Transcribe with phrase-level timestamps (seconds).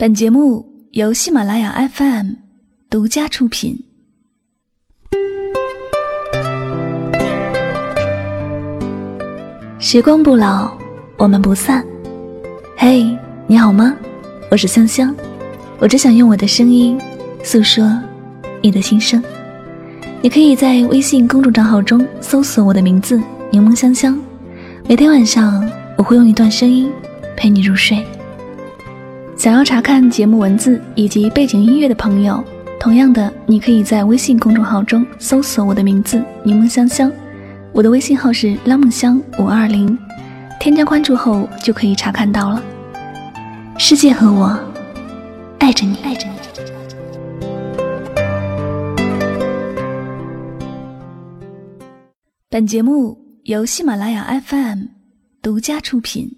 [0.00, 2.28] 本节目由喜马拉雅 FM
[2.88, 3.76] 独家出品。
[9.80, 10.72] 时光不老，
[11.16, 11.84] 我们不散。
[12.76, 13.04] 嘿，
[13.48, 13.96] 你好吗？
[14.52, 15.12] 我是香香，
[15.80, 16.96] 我只想用我的声音
[17.42, 18.00] 诉说
[18.62, 19.20] 你的心声。
[20.22, 23.20] 你可以在微信公众账号中搜索我的名字
[23.50, 24.16] “柠檬香香”，
[24.88, 26.88] 每天晚上我会用一段声音
[27.36, 28.06] 陪你入睡。
[29.38, 32.42] 想要查看节目文字以及背景音乐的朋友，
[32.80, 37.10] 同样的，你可以在微信公众号中搜索我的名字“柠檬香香”，
[37.72, 39.96] 我的微信号是拉梦香五二零，
[40.58, 42.60] 添加关注后就可以查看到了。
[43.78, 44.58] 世界和我
[45.60, 46.34] 爱着你，爱着你。
[52.50, 54.86] 本节目由喜马拉雅 FM
[55.40, 56.37] 独家出品。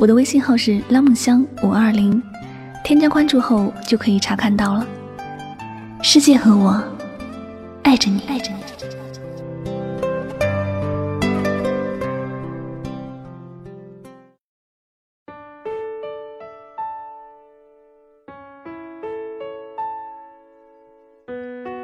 [0.00, 2.22] 我的微信号是拉梦香五二零，
[2.82, 4.88] 添加关注后就可以查看到了。
[6.00, 6.82] 世界和我
[7.82, 8.60] 爱着你，爱着你。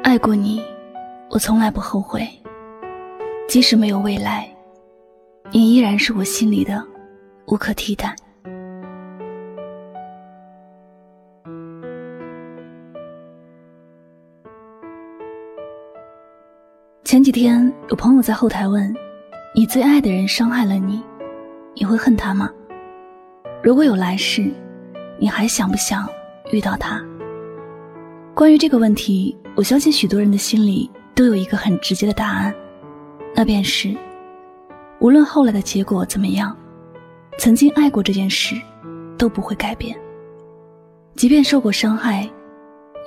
[0.01, 0.63] 爱过你，
[1.29, 2.27] 我从来不后悔。
[3.47, 4.49] 即使没有未来，
[5.51, 6.83] 你依然是我心里的
[7.47, 8.13] 无可替代。
[17.05, 18.93] 前几天有朋友在后台问
[19.55, 21.01] ：“你最爱的人伤害了你，
[21.73, 22.49] 你会恨他吗？
[23.63, 24.51] 如果有来世，
[25.17, 26.05] 你还想不想
[26.51, 27.01] 遇到他？”
[28.35, 32.53] 关于这个问题，我相信许多人的心里都有一个很直接的答案，
[33.33, 33.95] 那便是：
[34.99, 36.53] 无论后来的结果怎么样，
[37.37, 38.55] 曾经爱过这件事
[39.17, 39.97] 都不会改变。
[41.15, 42.29] 即便受过伤害，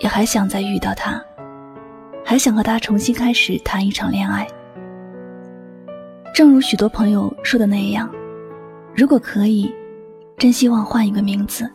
[0.01, 1.23] 也还想再遇到他，
[2.25, 4.47] 还想和他重新开始谈一场恋爱。
[6.35, 8.11] 正如许多朋友说的那样，
[8.95, 9.73] 如果可以，
[10.39, 11.71] 真希望换一个名字，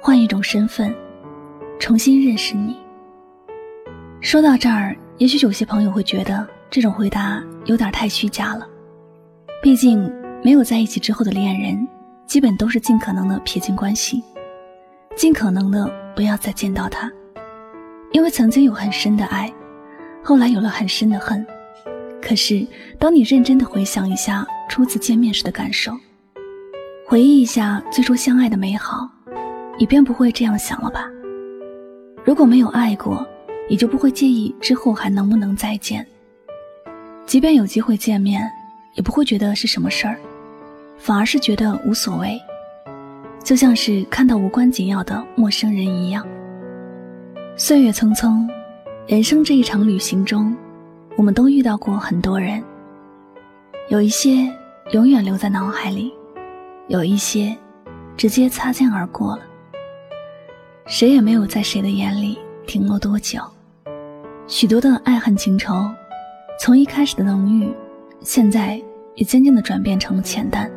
[0.00, 0.94] 换一种身份。
[1.80, 2.76] 重新认识你。
[4.20, 8.66] 说到这儿，也许有些朋友会觉得这种回答有点太虚假了。
[9.62, 10.12] 毕竟，
[10.42, 11.86] 没有在一起之后的恋人，
[12.26, 14.22] 基本都是尽可能的撇清关系，
[15.16, 17.10] 尽可能的不要再见到他，
[18.12, 19.52] 因为曾经有很深的爱，
[20.22, 21.44] 后来有了很深的恨。
[22.20, 22.66] 可是，
[22.98, 25.92] 当你认真的回想一下初次见面时的感受，
[27.06, 29.08] 回忆一下最初相爱的美好，
[29.78, 31.08] 你便不会这样想了吧？
[32.24, 33.26] 如果没有爱过，
[33.68, 36.06] 你就不会介意之后还能不能再见。
[37.24, 38.50] 即便有机会见面，
[38.94, 40.18] 也不会觉得是什么事儿，
[40.98, 42.38] 反而是觉得无所谓，
[43.42, 46.26] 就像是看到无关紧要的陌生人一样。
[47.56, 48.46] 岁月匆匆，
[49.06, 50.54] 人生这一场旅行中，
[51.16, 52.62] 我们都遇到过很多人，
[53.88, 54.52] 有一些
[54.92, 56.12] 永远留在脑海里，
[56.88, 57.56] 有一些
[58.16, 59.42] 直接擦肩而过了。
[60.86, 63.40] 谁也没有在谁的眼里停留多久，
[64.46, 65.88] 许多的爱恨情仇，
[66.60, 67.72] 从一开始的浓郁，
[68.20, 68.80] 现在
[69.14, 70.70] 也渐渐的转变成了浅淡。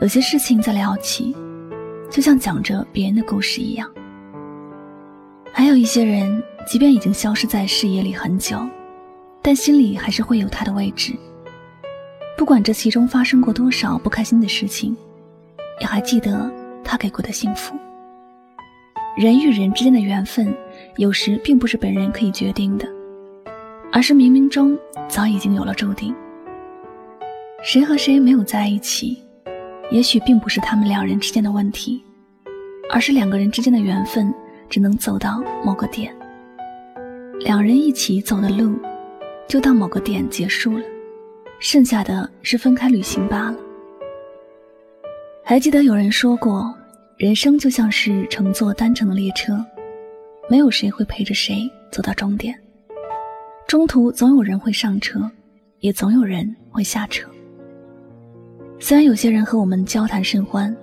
[0.00, 1.34] 有些事情再聊起，
[2.08, 3.90] 就像讲着别人的故事一样。
[5.52, 8.56] 还有一些人，即便已经消失在视野里很久，
[9.42, 11.12] 但心里还是会有他的位置。
[12.36, 14.96] 不管这其中发生过多少不开心的事情，
[15.80, 16.48] 也还记得
[16.84, 17.74] 他给过的幸福。
[19.16, 20.54] 人与人之间的缘分，
[20.96, 22.86] 有时并不是本人可以决定的，
[23.90, 24.78] 而是冥冥中
[25.08, 26.14] 早已经有了注定。
[27.64, 29.20] 谁和谁没有在一起，
[29.90, 32.02] 也许并不是他们两人之间的问题，
[32.90, 34.32] 而是两个人之间的缘分
[34.68, 36.14] 只能走到某个点。
[37.40, 38.78] 两人一起走的路，
[39.48, 40.84] 就到某个点结束了，
[41.60, 43.56] 剩下的是分开旅行罢了。
[45.44, 46.74] 还记得有人说过。
[47.16, 49.58] 人生就像是乘坐单程的列车，
[50.48, 52.56] 没有谁会陪着谁走到终点。
[53.66, 55.28] 中途总有人会上车，
[55.80, 57.28] 也总有人会下车。
[58.80, 60.74] 虽然有些人和我们交谈甚欢，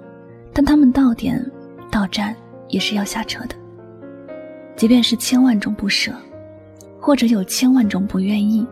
[0.53, 1.43] 但他们到点
[1.89, 2.35] 到站
[2.67, 3.55] 也是要下车的。
[4.75, 6.11] 即便是千万种不舍，
[6.99, 8.67] 或者有千万种不愿意，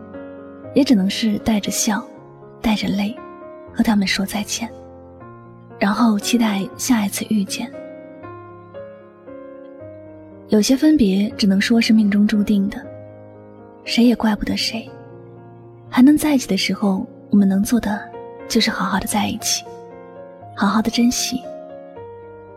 [0.74, 2.04] 也只能是带着笑，
[2.60, 3.16] 带着泪，
[3.72, 4.68] 和他们说再见，
[5.78, 7.70] 然后期待下一次遇见。
[10.48, 12.76] 有些分别只能说是命中注定的，
[13.84, 14.86] 谁也怪不得谁。
[15.88, 17.98] 还能在一起的时候，我们能做的
[18.48, 19.64] 就是好好的在一起，
[20.54, 21.42] 好好的珍惜。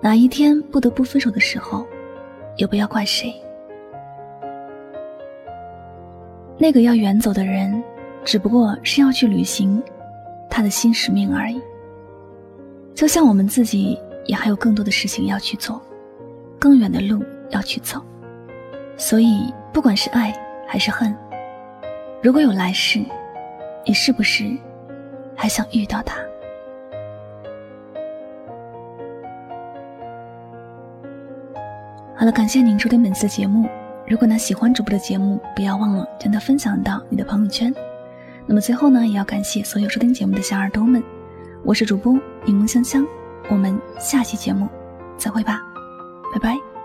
[0.02, 1.86] 哪一天不得不分手的时候，
[2.56, 3.34] 也不要怪谁。
[6.58, 7.84] 那个要远走的人，
[8.24, 9.82] 只不过是要去履行
[10.50, 11.62] 他的新使命而已。
[12.94, 15.82] 就像我们自己，也还有更多的事情要去做，
[16.60, 17.24] 更远的路。
[17.50, 18.02] 要去走，
[18.98, 20.38] 所以不管是爱
[20.68, 21.16] 还是恨，
[22.22, 23.00] 如果有来世，
[23.86, 24.44] 你是不是
[25.38, 26.18] 还想遇到他？
[32.18, 33.70] 好了，感谢您收听本次节目。
[34.08, 37.72] 如果呢喜欢主播的节目，不要忘了将它分享到你的朋友圈。
[38.48, 41.04] 那么最后呢，也要感谢所有收听节目的小耳朵们。
[41.64, 42.14] 我是主播
[42.44, 43.06] 柠檬香香，
[43.50, 44.68] 我们下期节目
[45.18, 45.62] 再会吧，
[46.34, 46.77] 拜拜。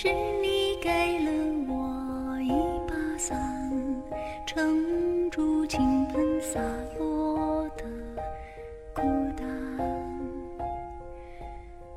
[0.00, 0.06] 是
[0.40, 1.32] 你给了
[1.66, 2.52] 我一
[2.86, 3.36] 把伞，
[4.46, 6.60] 撑住倾盆洒
[7.00, 7.82] 落的
[8.94, 9.02] 孤
[9.36, 9.44] 单，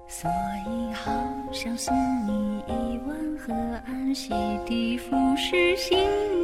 [0.07, 0.27] 所
[0.65, 1.11] 以好
[1.51, 1.95] 想送
[2.25, 3.53] 你一碗河
[3.85, 4.33] 岸，洗
[4.65, 6.40] 涤腐蚀心。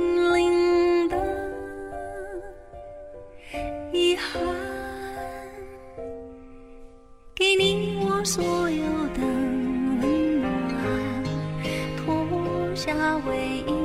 [13.25, 13.76] 唯一。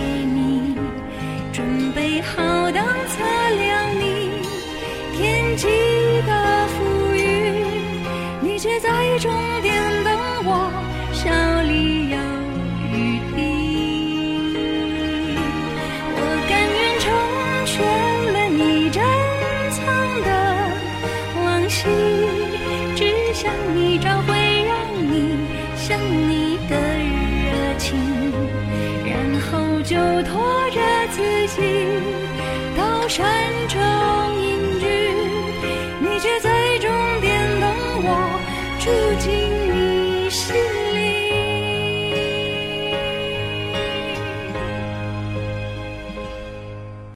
[0.00, 0.74] 你。
[1.52, 2.42] 准备好，
[2.72, 3.22] 当测
[3.56, 4.30] 量你
[5.16, 5.66] 天际
[6.26, 7.64] 的浮云，
[8.40, 9.32] 你却在终
[31.14, 31.62] 自己
[32.76, 33.53] 到山